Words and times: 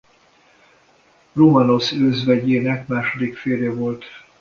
Rómanosz 1.33 1.91
özvegyének 1.93 2.87
második 2.87 3.37
férje 3.37 3.73
volt. 3.73 4.05